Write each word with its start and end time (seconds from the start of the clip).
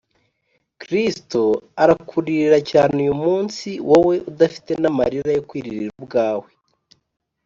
’kristo 0.81 1.41
arakuririra 1.81 2.59
cyane 2.71 2.93
uyu 3.03 3.15
munsi, 3.23 3.67
wowe 3.89 4.15
udafite 4.29 4.71
n’amarira 4.81 5.29
yo 5.37 5.41
kwiririra 5.49 5.91
ubwawe 6.01 6.49